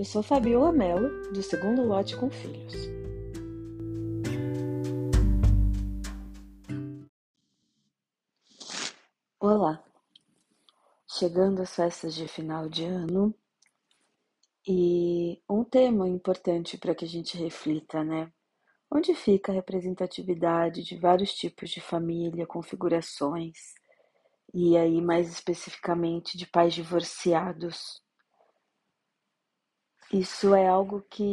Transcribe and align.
Eu 0.00 0.04
sou 0.06 0.22
Fabiola 0.22 0.72
Mello, 0.72 1.30
do 1.30 1.42
Segundo 1.42 1.82
Lote 1.82 2.16
com 2.16 2.30
Filhos. 2.30 2.72
Olá! 9.38 9.84
Chegando 11.06 11.60
às 11.60 11.74
festas 11.76 12.14
de 12.14 12.26
final 12.26 12.66
de 12.66 12.82
ano 12.82 13.34
e 14.66 15.42
um 15.46 15.62
tema 15.62 16.08
importante 16.08 16.78
para 16.78 16.94
que 16.94 17.04
a 17.04 17.08
gente 17.08 17.36
reflita, 17.36 18.02
né? 18.02 18.32
Onde 18.90 19.14
fica 19.14 19.52
a 19.52 19.54
representatividade 19.54 20.82
de 20.82 20.96
vários 20.96 21.34
tipos 21.34 21.68
de 21.68 21.82
família, 21.82 22.46
configurações, 22.46 23.74
e 24.54 24.78
aí 24.78 25.02
mais 25.02 25.30
especificamente 25.30 26.38
de 26.38 26.46
pais 26.46 26.72
divorciados? 26.72 28.00
Isso 30.12 30.54
é 30.54 30.68
algo 30.68 31.00
que 31.10 31.24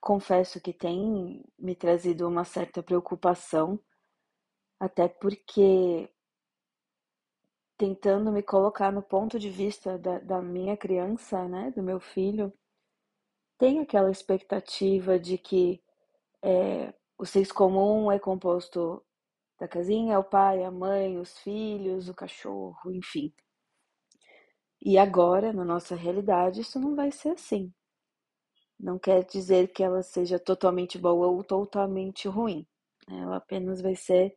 confesso 0.00 0.60
que 0.60 0.72
tem 0.72 1.44
me 1.58 1.74
trazido 1.76 2.26
uma 2.26 2.44
certa 2.44 2.82
preocupação, 2.82 3.78
até 4.80 5.08
porque 5.08 6.10
tentando 7.78 8.30
me 8.30 8.42
colocar 8.42 8.92
no 8.92 9.02
ponto 9.02 9.38
de 9.38 9.48
vista 9.48 9.96
da, 9.98 10.18
da 10.18 10.42
minha 10.42 10.76
criança, 10.76 11.48
né, 11.48 11.70
do 11.70 11.82
meu 11.82 11.98
filho, 11.98 12.52
tem 13.58 13.80
aquela 13.80 14.10
expectativa 14.10 15.18
de 15.18 15.38
que 15.38 15.82
é, 16.42 16.94
o 17.18 17.26
seis 17.26 17.52
comum 17.52 18.10
é 18.12 18.18
composto 18.18 19.04
da 19.60 19.68
casinha, 19.68 20.18
o 20.20 20.24
pai, 20.24 20.64
a 20.64 20.70
mãe, 20.70 21.18
os 21.18 21.38
filhos, 21.38 22.08
o 22.08 22.14
cachorro, 22.14 22.92
enfim. 22.92 23.32
E 24.80 24.96
agora, 24.96 25.52
na 25.52 25.64
nossa 25.64 25.94
realidade, 25.96 26.60
isso 26.60 26.78
não 26.78 26.94
vai 26.94 27.10
ser 27.10 27.30
assim. 27.30 27.72
Não 28.78 28.98
quer 28.98 29.24
dizer 29.24 29.72
que 29.72 29.82
ela 29.82 30.02
seja 30.02 30.38
totalmente 30.38 30.98
boa 30.98 31.26
ou 31.26 31.42
totalmente 31.42 32.28
ruim. 32.28 32.66
Né? 33.08 33.18
Ela 33.20 33.36
apenas 33.36 33.80
vai 33.80 33.96
ser 33.96 34.36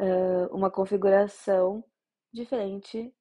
uh, 0.00 0.54
uma 0.54 0.70
configuração 0.70 1.84
diferente 2.32 3.14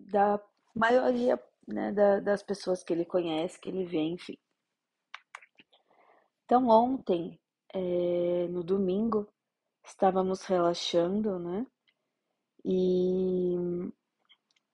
da 0.00 0.40
maioria 0.74 1.38
né, 1.66 1.92
da, 1.92 2.20
das 2.20 2.42
pessoas 2.42 2.82
que 2.82 2.92
ele 2.92 3.04
conhece, 3.04 3.60
que 3.60 3.68
ele 3.68 3.84
vê, 3.84 4.00
enfim. 4.00 4.38
Então, 6.44 6.66
ontem, 6.68 7.38
é, 7.74 8.48
no 8.48 8.64
domingo, 8.64 9.28
estávamos 9.84 10.44
relaxando, 10.44 11.38
né? 11.38 11.66
E 12.64 13.54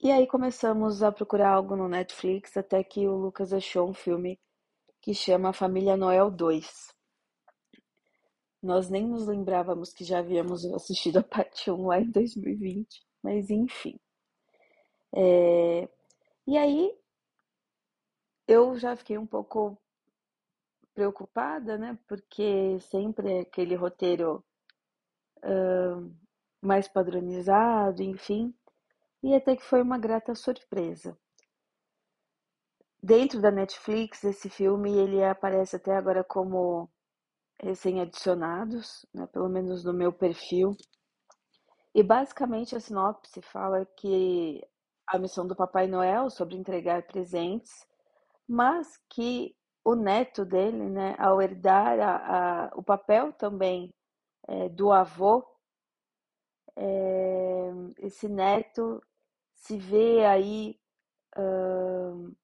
e 0.04 0.12
aí 0.12 0.26
começamos 0.26 1.02
a 1.02 1.10
procurar 1.10 1.54
algo 1.54 1.74
no 1.74 1.88
Netflix 1.88 2.58
até 2.58 2.84
que 2.84 3.08
o 3.08 3.16
Lucas 3.16 3.54
achou 3.54 3.88
um 3.88 3.94
filme 3.94 4.38
que 5.00 5.14
chama 5.14 5.50
Família 5.54 5.96
Noel 5.96 6.30
2. 6.30 6.94
Nós 8.62 8.90
nem 8.90 9.08
nos 9.08 9.26
lembrávamos 9.26 9.94
que 9.94 10.04
já 10.04 10.18
havíamos 10.18 10.62
assistido 10.74 11.20
a 11.20 11.22
parte 11.22 11.70
1 11.70 11.86
lá 11.86 12.00
em 12.00 12.10
2020, 12.10 13.02
mas 13.22 13.48
enfim. 13.48 13.98
É... 15.16 15.88
E 16.46 16.58
aí 16.58 16.94
eu 18.46 18.76
já 18.78 18.94
fiquei 18.96 19.16
um 19.16 19.26
pouco 19.26 19.78
preocupada, 20.92 21.78
né? 21.78 21.98
Porque 22.06 22.78
sempre 22.90 23.38
aquele 23.38 23.74
roteiro 23.74 24.44
uh, 25.38 26.14
mais 26.60 26.86
padronizado, 26.88 28.02
enfim 28.02 28.54
e 29.24 29.34
até 29.34 29.56
que 29.56 29.64
foi 29.64 29.80
uma 29.80 29.96
grata 29.96 30.34
surpresa. 30.34 31.16
Dentro 33.02 33.40
da 33.40 33.50
Netflix, 33.50 34.22
esse 34.22 34.50
filme 34.50 34.92
ele 34.98 35.24
aparece 35.24 35.76
até 35.76 35.96
agora 35.96 36.22
como 36.22 36.90
recém-adicionados, 37.58 39.06
né, 39.14 39.26
pelo 39.28 39.48
menos 39.48 39.82
no 39.82 39.94
meu 39.94 40.12
perfil. 40.12 40.76
E 41.94 42.02
basicamente 42.02 42.76
a 42.76 42.80
sinopse 42.80 43.40
fala 43.40 43.86
que 43.96 44.62
a 45.06 45.18
missão 45.18 45.46
do 45.46 45.56
Papai 45.56 45.86
Noel 45.86 46.28
sobre 46.28 46.56
entregar 46.56 47.06
presentes, 47.06 47.72
mas 48.46 48.86
que 49.08 49.56
o 49.82 49.94
neto 49.94 50.44
dele, 50.44 50.90
né, 50.90 51.14
ao 51.18 51.40
herdar 51.40 51.98
a, 51.98 52.16
a, 52.66 52.70
o 52.74 52.82
papel 52.82 53.32
também 53.32 53.90
é, 54.48 54.68
do 54.68 54.92
avô, 54.92 55.46
é, 56.76 57.70
esse 57.98 58.28
neto 58.28 59.00
se 59.64 59.78
vê 59.78 60.24
aí 60.26 60.78
uh, 61.38 62.36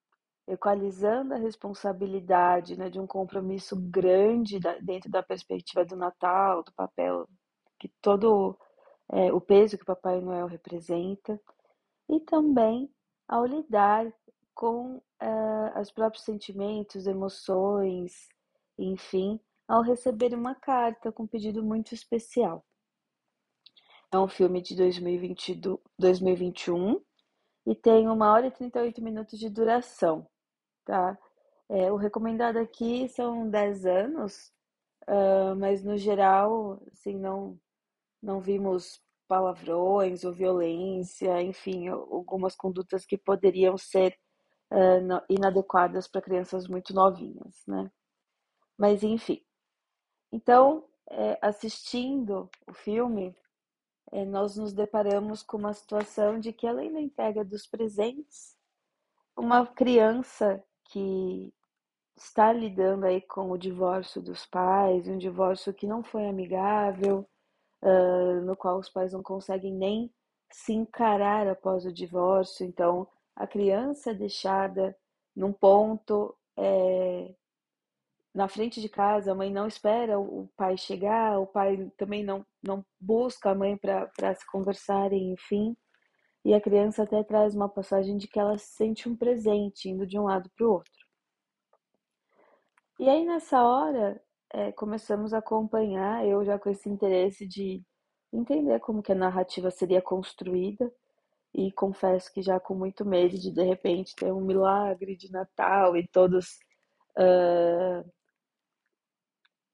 equalizando 0.48 1.34
a 1.34 1.36
responsabilidade 1.36 2.78
né, 2.78 2.88
de 2.88 2.98
um 2.98 3.06
compromisso 3.06 3.76
grande 3.76 4.58
da, 4.58 4.78
dentro 4.78 5.10
da 5.10 5.22
perspectiva 5.22 5.84
do 5.84 5.96
Natal, 5.96 6.62
do 6.62 6.72
papel, 6.72 7.28
que 7.78 7.88
todo 8.00 8.58
é, 9.12 9.30
o 9.32 9.40
peso 9.40 9.76
que 9.76 9.82
o 9.82 9.86
Papai 9.86 10.20
Noel 10.20 10.46
representa, 10.46 11.38
e 12.08 12.20
também 12.20 12.90
ao 13.28 13.44
lidar 13.44 14.10
com 14.54 14.96
uh, 14.96 15.80
os 15.80 15.90
próprios 15.92 16.24
sentimentos, 16.24 17.06
emoções, 17.06 18.28
enfim, 18.78 19.38
ao 19.68 19.82
receber 19.82 20.34
uma 20.34 20.54
carta 20.54 21.12
com 21.12 21.24
um 21.24 21.28
pedido 21.28 21.62
muito 21.62 21.94
especial. 21.94 22.64
É 24.10 24.18
um 24.18 24.26
filme 24.26 24.60
de 24.62 24.74
2020, 24.74 25.60
2021 25.98 27.00
e 27.70 27.74
tem 27.76 28.08
uma 28.08 28.32
hora 28.32 28.48
e 28.48 28.50
38 28.50 29.00
minutos 29.00 29.38
de 29.38 29.48
duração, 29.48 30.26
tá? 30.84 31.16
É, 31.68 31.92
o 31.92 31.94
recomendado 31.94 32.56
aqui 32.56 33.08
são 33.08 33.48
10 33.48 33.86
anos, 33.86 34.52
uh, 35.08 35.54
mas 35.56 35.84
no 35.84 35.96
geral, 35.96 36.82
assim, 36.92 37.16
não, 37.16 37.56
não 38.20 38.40
vimos 38.40 39.00
palavrões 39.28 40.24
ou 40.24 40.32
violência, 40.32 41.40
enfim, 41.40 41.86
algumas 41.86 42.56
condutas 42.56 43.06
que 43.06 43.16
poderiam 43.16 43.78
ser 43.78 44.18
uh, 44.72 45.22
inadequadas 45.28 46.08
para 46.08 46.22
crianças 46.22 46.66
muito 46.66 46.92
novinhas, 46.92 47.62
né? 47.68 47.88
Mas 48.76 49.04
enfim. 49.04 49.40
Então, 50.32 50.84
é, 51.08 51.38
assistindo 51.40 52.50
o 52.66 52.72
filme, 52.72 53.32
nós 54.26 54.56
nos 54.56 54.72
deparamos 54.72 55.42
com 55.42 55.56
uma 55.56 55.72
situação 55.72 56.38
de 56.40 56.52
que, 56.52 56.66
além 56.66 56.92
da 56.92 57.00
entrega 57.00 57.44
dos 57.44 57.66
presentes, 57.66 58.56
uma 59.36 59.66
criança 59.66 60.62
que 60.84 61.52
está 62.16 62.52
lidando 62.52 63.06
aí 63.06 63.20
com 63.22 63.50
o 63.50 63.58
divórcio 63.58 64.20
dos 64.20 64.44
pais, 64.46 65.08
um 65.08 65.16
divórcio 65.16 65.72
que 65.72 65.86
não 65.86 66.02
foi 66.02 66.28
amigável, 66.28 67.26
uh, 67.82 68.40
no 68.42 68.56
qual 68.56 68.78
os 68.78 68.90
pais 68.90 69.12
não 69.12 69.22
conseguem 69.22 69.72
nem 69.72 70.12
se 70.50 70.72
encarar 70.72 71.46
após 71.48 71.86
o 71.86 71.92
divórcio. 71.92 72.66
Então, 72.66 73.06
a 73.34 73.46
criança 73.46 74.10
é 74.10 74.14
deixada 74.14 74.96
num 75.34 75.52
ponto 75.52 76.36
é, 76.56 77.34
na 78.34 78.48
frente 78.48 78.80
de 78.80 78.88
casa, 78.88 79.32
a 79.32 79.34
mãe 79.34 79.52
não 79.52 79.66
espera 79.66 80.18
o 80.18 80.48
pai 80.56 80.76
chegar, 80.76 81.38
o 81.38 81.46
pai 81.46 81.90
também 81.96 82.22
não, 82.22 82.46
não 82.62 82.84
busca 83.00 83.50
a 83.50 83.54
mãe 83.54 83.76
para 83.76 84.34
se 84.34 84.46
conversarem, 84.46 85.32
enfim. 85.32 85.76
E 86.44 86.54
a 86.54 86.60
criança 86.60 87.02
até 87.02 87.22
traz 87.24 87.54
uma 87.54 87.68
passagem 87.68 88.16
de 88.16 88.28
que 88.28 88.38
ela 88.38 88.56
sente 88.56 89.08
um 89.08 89.16
presente 89.16 89.88
indo 89.88 90.06
de 90.06 90.18
um 90.18 90.24
lado 90.24 90.48
para 90.56 90.66
o 90.66 90.72
outro. 90.74 90.92
E 92.98 93.08
aí 93.08 93.24
nessa 93.24 93.64
hora 93.64 94.22
é, 94.52 94.72
começamos 94.72 95.34
a 95.34 95.38
acompanhar, 95.38 96.26
eu 96.26 96.44
já 96.44 96.58
com 96.58 96.70
esse 96.70 96.88
interesse 96.88 97.46
de 97.46 97.82
entender 98.32 98.78
como 98.80 99.02
que 99.02 99.12
a 99.12 99.14
narrativa 99.14 99.70
seria 99.70 100.00
construída 100.00 100.92
e 101.54 101.72
confesso 101.72 102.32
que 102.32 102.42
já 102.42 102.60
com 102.60 102.74
muito 102.74 103.04
medo 103.04 103.36
de 103.38 103.50
de 103.50 103.62
repente 103.62 104.14
ter 104.14 104.32
um 104.32 104.40
milagre 104.40 105.16
de 105.16 105.30
Natal 105.32 105.96
e 105.96 106.06
todos 106.06 106.58
uh, 107.18 108.08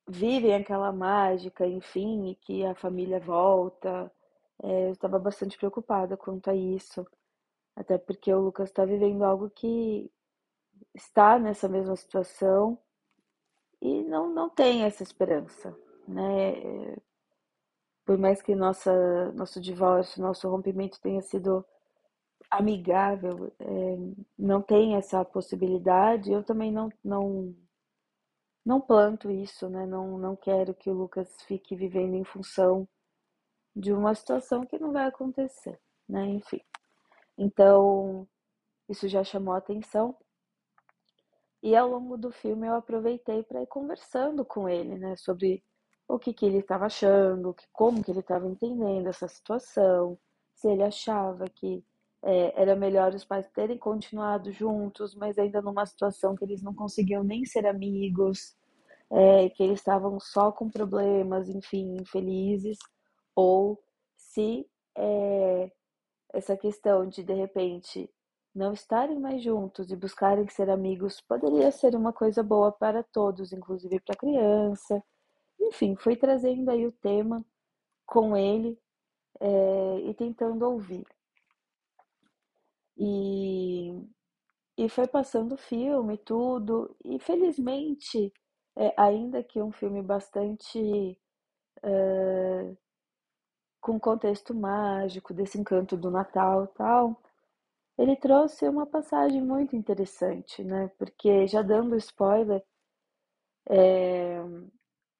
vivem 0.08 0.55
aquela 0.55 0.93
mágica, 0.93 1.67
enfim, 1.67 2.31
e 2.31 2.35
que 2.37 2.64
a 2.64 2.75
família 2.75 3.20
volta. 3.20 4.11
É, 4.62 4.88
eu 4.88 4.93
estava 4.93 5.19
bastante 5.19 5.58
preocupada 5.58 6.17
quanto 6.17 6.50
a 6.50 6.55
isso, 6.55 7.06
até 7.75 7.99
porque 7.99 8.32
o 8.32 8.41
Lucas 8.41 8.70
está 8.70 8.85
vivendo 8.85 9.23
algo 9.25 9.50
que 9.50 10.11
está 10.94 11.38
nessa 11.38 11.69
mesma 11.69 11.97
situação 11.97 12.79
e 13.81 14.03
não, 14.05 14.32
não 14.32 14.49
tem 14.49 14.85
essa 14.85 15.03
esperança, 15.03 15.76
né? 16.09 16.97
Por 18.05 18.17
mais 18.19 18.41
que 18.41 18.55
nossa, 18.55 19.32
nosso 19.32 19.61
divórcio, 19.61 20.23
nosso 20.23 20.49
rompimento 20.49 21.00
tenha 21.00 21.20
sido 21.20 21.64
amigável, 22.50 23.52
é, 23.59 23.97
não 24.38 24.62
tem 24.62 24.94
essa 24.97 25.25
possibilidade, 25.25 26.32
eu 26.32 26.43
também 26.44 26.73
não, 26.73 26.88
não 27.05 27.55
não 28.66 28.80
planto 28.80 29.30
isso, 29.30 29.68
né? 29.70 29.86
Não, 29.86 30.18
não 30.18 30.34
quero 30.34 30.74
que 30.74 30.90
o 30.90 30.92
Lucas 30.92 31.40
fique 31.42 31.76
vivendo 31.76 32.14
em 32.14 32.24
função 32.24 32.88
de 33.74 33.92
uma 33.92 34.12
situação 34.12 34.66
que 34.66 34.76
não 34.78 34.92
vai 34.92 35.06
acontecer, 35.06 35.78
né? 36.08 36.26
Enfim. 36.26 36.60
Então, 37.38 38.26
isso 38.88 39.06
já 39.06 39.22
chamou 39.22 39.54
a 39.54 39.58
atenção. 39.58 40.16
E 41.62 41.76
ao 41.76 41.88
longo 41.88 42.16
do 42.18 42.32
filme 42.32 42.66
eu 42.66 42.74
aproveitei 42.74 43.44
para 43.44 43.62
ir 43.62 43.66
conversando 43.68 44.44
com 44.44 44.68
ele, 44.68 44.96
né, 44.98 45.16
sobre 45.16 45.62
o 46.08 46.18
que, 46.18 46.32
que 46.32 46.46
ele 46.46 46.58
estava 46.58 46.86
achando, 46.86 47.54
como 47.72 48.02
que 48.04 48.10
ele 48.10 48.20
estava 48.20 48.46
entendendo 48.46 49.08
essa 49.08 49.26
situação, 49.28 50.18
se 50.54 50.68
ele 50.68 50.82
achava 50.82 51.48
que 51.48 51.84
é, 52.26 52.61
era 52.61 52.75
melhor 52.75 53.14
os 53.14 53.25
pais 53.25 53.49
terem 53.50 53.78
continuado 53.78 54.50
juntos, 54.50 55.14
mas 55.14 55.38
ainda 55.38 55.62
numa 55.62 55.87
situação 55.87 56.34
que 56.34 56.44
eles 56.44 56.61
não 56.61 56.75
conseguiam 56.75 57.23
nem 57.23 57.44
ser 57.44 57.67
amigos, 57.67 58.56
é, 59.11 59.49
que 59.50 59.62
eles 59.62 59.78
estavam 59.78 60.19
só 60.19 60.50
com 60.50 60.69
problemas, 60.69 61.49
enfim, 61.49 61.96
infelizes, 62.00 62.78
ou 63.34 63.81
se 64.17 64.69
é, 64.96 65.70
essa 66.32 66.56
questão 66.56 67.08
de 67.08 67.23
de 67.23 67.34
repente 67.34 68.11
não 68.52 68.73
estarem 68.73 69.20
mais 69.20 69.43
juntos 69.43 69.90
e 69.93 69.96
buscarem 69.96 70.49
ser 70.49 70.69
amigos 70.70 71.20
poderia 71.20 71.70
ser 71.70 71.94
uma 71.94 72.12
coisa 72.12 72.43
boa 72.43 72.73
para 72.73 73.05
todos, 73.05 73.52
inclusive 73.52 74.00
para 74.00 74.14
a 74.14 74.19
criança. 74.19 75.02
Enfim, 75.61 75.94
fui 75.96 76.17
trazendo 76.17 76.70
aí 76.70 76.87
o 76.87 76.93
tema 76.93 77.44
com 78.06 78.37
ele 78.37 78.78
é, 79.40 80.00
e 80.00 80.14
tentando 80.14 80.64
ouvir. 80.69 81.06
E, 82.96 83.93
e 84.78 84.88
foi 84.88 85.06
passando 85.06 85.52
o 85.54 85.58
filme, 85.58 86.19
tudo, 86.19 86.96
e 87.04 87.19
felizmente, 87.19 88.32
é, 88.76 88.94
ainda 88.96 89.43
que 89.43 89.62
um 89.62 89.72
filme 89.72 90.02
bastante 90.02 91.19
é, 91.82 92.76
com 93.81 93.98
contexto 93.98 94.54
mágico, 94.54 95.32
desse 95.32 95.58
encanto 95.58 95.96
do 95.96 96.10
Natal 96.10 96.64
e 96.64 96.69
tal, 96.69 97.22
ele 97.98 98.16
trouxe 98.16 98.69
uma 98.69 98.87
passagem 98.87 99.42
muito 99.42 99.76
interessante, 99.76 100.64
né? 100.64 100.90
Porque, 100.99 101.46
já 101.46 101.62
dando 101.62 101.96
spoiler, 101.96 102.64
é, 103.69 104.40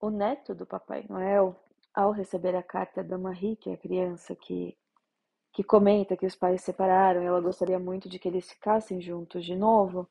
o 0.01 0.09
neto 0.09 0.53
do 0.55 0.65
Papai 0.65 1.05
Noel, 1.09 1.55
ao 1.93 2.11
receber 2.11 2.55
a 2.55 2.63
carta 2.63 3.03
da 3.03 3.17
Marie, 3.17 3.55
que 3.55 3.69
é 3.69 3.73
a 3.73 3.77
criança 3.77 4.35
que, 4.35 4.77
que 5.57 5.63
comenta 5.63 6.15
que 6.15 6.27
os 6.27 6.35
pais 6.35 6.61
se 6.61 6.67
separaram 6.67 7.23
e 7.23 7.25
ela 7.25 7.41
gostaria 7.41 7.79
muito 7.79 8.07
de 8.07 8.19
que 8.19 8.27
eles 8.27 8.47
ficassem 8.47 9.01
juntos 9.01 9.43
de 9.43 9.55
novo, 9.55 10.07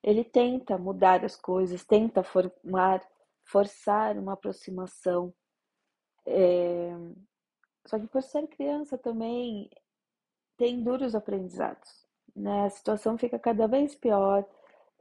ele 0.00 0.22
tenta 0.22 0.78
mudar 0.78 1.24
as 1.24 1.34
coisas, 1.34 1.84
tenta 1.84 2.22
formar, 2.22 3.04
forçar 3.42 4.16
uma 4.16 4.34
aproximação. 4.34 5.34
É... 6.24 6.92
Só 7.84 7.98
que 7.98 8.06
por 8.06 8.22
ser 8.22 8.46
criança 8.46 8.96
também, 8.96 9.68
tem 10.56 10.84
duros 10.84 11.16
aprendizados, 11.16 12.06
né? 12.36 12.66
A 12.66 12.70
situação 12.70 13.18
fica 13.18 13.40
cada 13.40 13.66
vez 13.66 13.96
pior. 13.96 14.46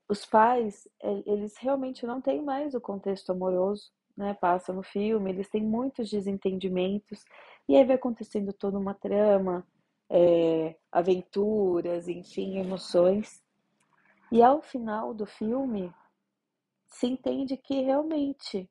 Os 0.07 0.25
pais, 0.25 0.87
eles 1.27 1.55
realmente 1.57 2.07
não 2.07 2.19
têm 2.19 2.41
mais 2.41 2.73
o 2.73 2.81
contexto 2.81 3.31
amoroso, 3.31 3.91
né? 4.17 4.33
Passa 4.33 4.73
no 4.73 4.81
filme, 4.81 5.29
eles 5.29 5.47
têm 5.47 5.61
muitos 5.61 6.09
desentendimentos 6.09 7.23
e 7.69 7.75
aí 7.75 7.85
vai 7.85 7.97
acontecendo 7.97 8.51
toda 8.51 8.79
uma 8.79 8.95
trama, 8.95 9.63
é, 10.09 10.75
aventuras, 10.91 12.07
enfim, 12.07 12.57
emoções. 12.57 13.43
E 14.31 14.41
ao 14.41 14.59
final 14.59 15.13
do 15.13 15.27
filme, 15.27 15.93
se 16.87 17.05
entende 17.05 17.55
que 17.55 17.79
realmente 17.81 18.67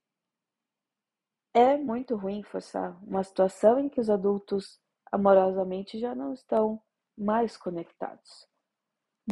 é 1.54 1.76
muito 1.76 2.16
ruim 2.16 2.42
forçar 2.42 2.98
uma 3.04 3.22
situação 3.22 3.78
em 3.78 3.88
que 3.88 4.00
os 4.00 4.10
adultos 4.10 4.80
amorosamente 5.12 5.96
já 6.00 6.12
não 6.12 6.34
estão 6.34 6.82
mais 7.16 7.56
conectados. 7.56 8.48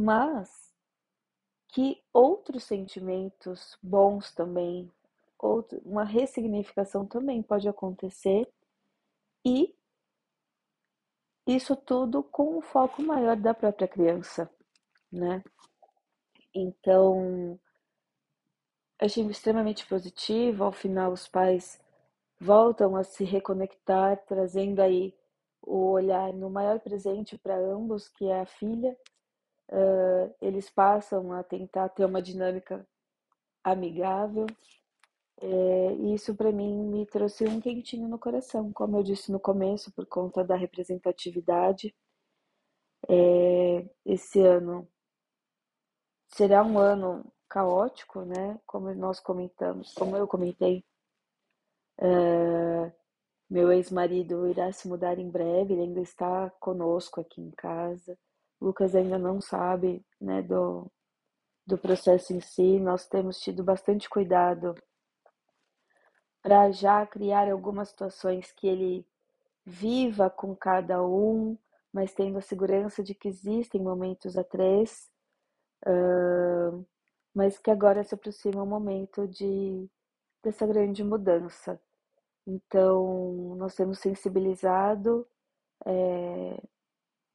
Mas 0.01 0.73
que 1.71 2.01
outros 2.13 2.63
sentimentos 2.63 3.77
bons 3.83 4.33
também, 4.33 4.93
uma 5.85 6.05
ressignificação 6.05 7.05
também 7.05 7.43
pode 7.43 7.69
acontecer 7.69 8.49
e 9.47 9.73
isso 11.47 11.77
tudo 11.77 12.21
com 12.21 12.59
o 12.59 12.61
foco 12.61 13.01
maior 13.01 13.37
da 13.37 13.55
própria 13.55 13.87
criança, 13.87 14.51
né? 15.13 15.41
Então, 16.53 17.57
achei 18.99 19.25
extremamente 19.27 19.87
positivo. 19.87 20.65
Ao 20.65 20.73
final, 20.73 21.13
os 21.13 21.29
pais 21.29 21.81
voltam 22.41 22.97
a 22.97 23.05
se 23.05 23.23
reconectar, 23.23 24.17
trazendo 24.27 24.81
aí 24.83 25.15
o 25.63 25.93
olhar 25.93 26.33
no 26.33 26.51
maior 26.51 26.81
presente 26.81 27.39
para 27.39 27.57
ambos, 27.57 28.09
que 28.09 28.27
é 28.27 28.41
a 28.41 28.47
filha. 28.47 28.99
Uh, 29.69 30.35
eles 30.41 30.69
passam 30.69 31.33
a 31.33 31.45
tentar 31.45 31.89
ter 31.91 32.05
uma 32.05 32.21
dinâmica 32.21 32.85
amigável. 33.63 34.47
É, 35.39 35.93
isso 36.15 36.35
para 36.35 36.51
mim 36.51 36.73
me 36.87 37.07
trouxe 37.07 37.45
um 37.45 37.61
quentinho 37.61 38.09
no 38.09 38.19
coração, 38.19 38.73
como 38.73 38.97
eu 38.99 39.03
disse 39.03 39.31
no 39.31 39.39
começo, 39.39 39.93
por 39.93 40.07
conta 40.07 40.43
da 40.45 40.57
representatividade. 40.57 41.95
É, 43.09 43.89
esse 44.05 44.41
ano 44.41 44.89
será 46.29 46.63
um 46.65 46.79
ano 46.79 47.31
caótico, 47.49 48.23
né? 48.25 48.61
Como 48.67 48.93
nós 48.95 49.21
comentamos, 49.21 49.93
como 49.95 50.17
eu 50.17 50.27
comentei. 50.27 50.85
Uh, 51.99 52.93
meu 53.49 53.73
ex-marido 53.73 54.47
irá 54.49 54.73
se 54.73 54.89
mudar 54.89 55.19
em 55.19 55.31
breve, 55.31 55.73
ele 55.75 55.83
ainda 55.83 56.01
está 56.01 56.51
conosco 56.61 57.21
aqui 57.21 57.41
em 57.41 57.51
casa. 57.53 58.19
Lucas 58.61 58.95
ainda 58.95 59.19
não 59.19 59.41
sabe 59.41 60.05
né, 60.21 60.43
do, 60.43 60.91
do 61.67 61.79
processo 61.79 62.33
em 62.33 62.41
si. 62.41 62.81
Nós 62.81 63.07
temos 63.07 63.39
tido 63.39 63.63
bastante 63.63 64.09
cuidado 64.09 64.75
para 66.47 66.71
já 66.71 67.05
criar 67.05 67.51
algumas 67.51 67.89
situações 67.89 68.53
que 68.53 68.69
ele 68.69 69.05
viva 69.65 70.31
com 70.31 70.55
cada 70.55 71.03
um, 71.03 71.59
mas 71.93 72.15
tendo 72.15 72.39
a 72.39 72.41
segurança 72.41 73.03
de 73.03 73.17
que 73.17 73.27
existem 73.27 73.83
momentos 73.83 74.39
a 74.39 74.45
três, 74.45 75.11
uh, 75.85 76.87
mas 77.35 77.59
que 77.59 77.69
agora 77.69 78.05
se 78.05 78.15
aproxima 78.15 78.63
o 78.63 78.67
momento 78.67 79.27
de 79.27 79.91
dessa 80.41 80.65
grande 80.65 81.03
mudança. 81.03 81.81
Então, 82.47 83.57
nós 83.57 83.75
temos 83.75 83.99
sensibilizado 83.99 85.27
é, 85.85 86.63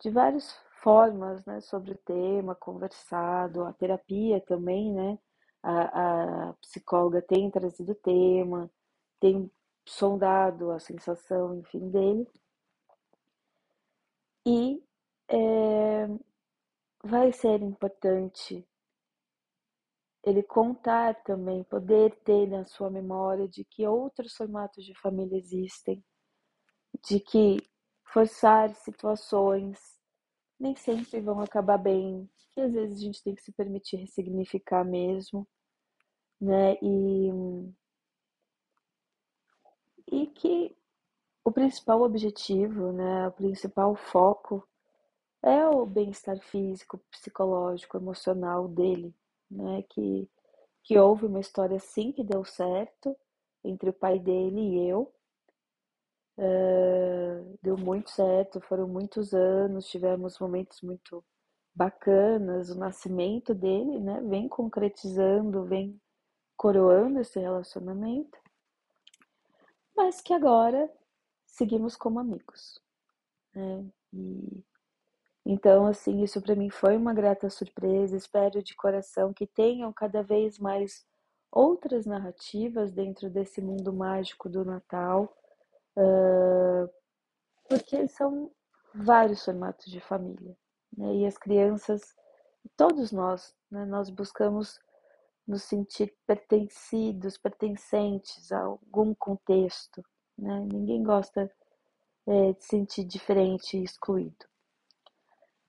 de 0.02 0.10
várias 0.10 0.54
formas 0.82 1.46
né, 1.46 1.60
sobre 1.60 1.92
o 1.92 1.98
tema, 1.98 2.56
conversado, 2.56 3.66
a 3.66 3.74
terapia 3.74 4.40
também, 4.40 4.94
né? 4.94 5.20
A, 5.62 6.52
a 6.52 6.54
psicóloga 6.62 7.22
tem 7.22 7.52
trazido 7.52 7.92
o 7.92 7.96
tema, 7.96 8.72
tem 9.22 9.50
sondado 9.88 10.72
a 10.72 10.80
sensação, 10.80 11.56
enfim, 11.56 11.90
dele. 11.90 12.28
E 14.46 14.84
é, 15.30 16.08
vai 17.04 17.32
ser 17.32 17.62
importante 17.62 18.68
ele 20.24 20.44
contar 20.44 21.24
também, 21.24 21.64
poder 21.64 22.16
ter 22.24 22.48
na 22.48 22.66
sua 22.66 22.90
memória 22.90 23.48
de 23.48 23.64
que 23.64 23.88
outros 23.88 24.34
formatos 24.34 24.84
de 24.86 24.94
família 25.00 25.38
existem, 25.38 26.04
de 27.08 27.20
que 27.20 27.58
forçar 28.04 28.74
situações 28.76 29.80
nem 30.60 30.76
sempre 30.76 31.22
vão 31.22 31.40
acabar 31.40 31.78
bem, 31.78 32.30
que 32.52 32.62
às 32.62 32.72
vezes 32.72 33.00
a 33.00 33.02
gente 33.02 33.24
tem 33.24 33.34
que 33.34 33.42
se 33.42 33.52
permitir 33.52 33.98
ressignificar 33.98 34.84
mesmo, 34.84 35.48
né? 36.40 36.76
E, 36.82 37.32
e 40.12 40.28
que 40.28 40.76
o 41.44 41.52
principal 41.52 42.02
objetivo, 42.04 42.92
né, 42.92 43.28
o 43.28 43.32
principal 43.32 43.96
foco 43.96 44.68
é 45.44 45.68
o 45.68 45.86
bem-estar 45.86 46.40
físico, 46.40 47.00
psicológico, 47.10 47.98
emocional 47.98 48.68
dele, 48.68 49.14
né? 49.50 49.84
Que, 49.90 50.30
que 50.84 50.98
houve 50.98 51.26
uma 51.26 51.40
história 51.40 51.78
assim 51.78 52.12
que 52.12 52.24
deu 52.24 52.46
certo 52.46 53.16
entre 53.64 53.90
o 53.90 53.94
pai 53.94 54.20
dele 54.20 54.62
e 54.62 54.88
eu. 54.88 55.12
Uh, 56.38 57.58
deu 57.62 57.78
muito 57.78 58.10
certo, 58.10 58.62
foram 58.62 58.88
muitos 58.88 59.34
anos, 59.34 59.88
tivemos 59.88 60.40
momentos 60.40 60.82
muito 60.82 61.24
bacanas. 61.74 62.70
O 62.70 62.78
nascimento 62.78 63.54
dele, 63.54 64.00
né? 64.00 64.22
Vem 64.22 64.48
concretizando, 64.48 65.66
vem 65.66 66.00
coroando 66.56 67.20
esse 67.20 67.40
relacionamento, 67.40 68.38
mas 70.04 70.22
que 70.22 70.34
agora 70.34 70.92
seguimos 71.46 71.96
como 71.96 72.20
amigos, 72.20 72.80
né? 73.54 73.86
E 74.14 74.64
então, 75.44 75.88
assim, 75.88 76.22
isso 76.22 76.40
para 76.40 76.56
mim 76.56 76.70
foi 76.70 76.96
uma 76.96 77.16
grata 77.16 77.50
surpresa. 77.50 78.16
Espero 78.16 78.62
de 78.62 78.76
coração 78.76 79.34
que 79.34 79.48
tenham 79.48 79.92
cada 79.92 80.22
vez 80.22 80.60
mais 80.60 81.04
outras 81.52 82.06
narrativas 82.06 82.92
dentro 82.92 83.28
desse 83.28 83.60
mundo 83.60 83.92
mágico 83.92 84.48
do 84.48 84.64
Natal, 84.64 85.36
porque 87.68 88.08
são 88.08 88.52
vários 88.94 89.44
formatos 89.44 89.88
de 89.88 90.00
família, 90.00 90.56
né? 90.96 91.16
E 91.16 91.26
as 91.26 91.38
crianças, 91.40 92.16
todos 92.78 93.12
nós 93.12 93.56
né? 93.72 93.86
Nós 93.86 94.10
buscamos 94.10 94.80
nos 95.52 95.64
sentir 95.64 96.16
pertencidos, 96.26 97.38
pertencentes 97.38 98.54
a 98.54 98.62
algum 98.62 99.14
contexto, 99.14 100.02
né? 100.38 100.62
Ninguém 100.72 101.04
gosta 101.04 101.52
é, 102.26 102.54
de 102.54 102.64
sentir 102.64 103.04
diferente 103.04 103.78
e 103.78 103.84
excluído. 103.84 104.46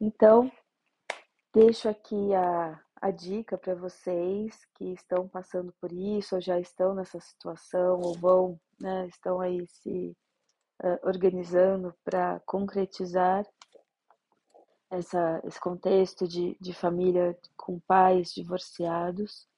Então, 0.01 0.51
deixo 1.53 1.89
aqui 1.89 2.33
a, 2.33 2.81
a 3.01 3.11
dica 3.11 3.59
para 3.59 3.75
vocês 3.75 4.65
que 4.77 4.93
estão 4.93 5.29
passando 5.29 5.75
por 5.81 5.91
isso, 5.91 6.37
ou 6.37 6.41
já 6.41 6.61
estão 6.61 6.95
nessa 6.95 7.19
situação, 7.19 8.01
ou 8.01 8.15
vão, 8.15 8.61
né, 8.81 9.09
estão 9.09 9.41
aí 9.41 9.67
se 9.67 10.17
uh, 10.81 11.07
organizando 11.09 11.93
para 12.05 12.39
concretizar 12.47 13.45
essa, 14.91 15.41
esse 15.45 15.59
contexto 15.59 16.29
de, 16.29 16.57
de 16.61 16.73
família 16.73 17.37
com 17.57 17.81
pais 17.81 18.33
divorciados. 18.33 19.51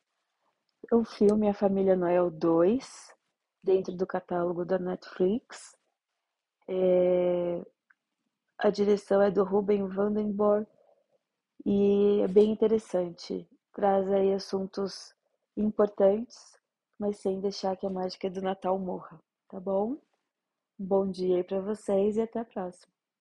O 0.92 1.04
filme 1.04 1.48
A 1.48 1.54
Família 1.54 1.96
Noel 1.96 2.30
2, 2.30 3.14
dentro 3.62 3.94
do 3.94 4.06
catálogo 4.06 4.64
da 4.64 4.78
Netflix. 4.78 5.76
É, 6.68 7.64
a 8.58 8.70
direção 8.70 9.22
é 9.22 9.30
do 9.30 9.44
Ruben 9.44 9.86
Vandenborg 9.86 10.66
e 11.64 12.20
é 12.22 12.28
bem 12.28 12.50
interessante. 12.50 13.48
Traz 13.72 14.10
aí 14.10 14.32
assuntos 14.32 15.14
importantes, 15.56 16.58
mas 16.98 17.18
sem 17.18 17.40
deixar 17.40 17.76
que 17.76 17.86
a 17.86 17.90
mágica 17.90 18.30
do 18.30 18.42
Natal 18.42 18.78
morra, 18.78 19.20
tá 19.48 19.60
bom? 19.60 19.96
Bom 20.78 21.10
dia 21.10 21.36
aí 21.36 21.44
para 21.44 21.60
vocês 21.60 22.16
e 22.16 22.22
até 22.22 22.40
a 22.40 22.44
próxima. 22.44 22.93